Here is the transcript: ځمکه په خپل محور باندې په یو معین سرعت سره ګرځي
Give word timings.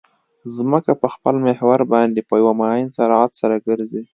ځمکه 0.55 0.91
په 1.01 1.07
خپل 1.13 1.35
محور 1.47 1.79
باندې 1.93 2.21
په 2.29 2.35
یو 2.41 2.49
معین 2.59 2.89
سرعت 2.97 3.31
سره 3.41 3.55
ګرځي 3.67 4.01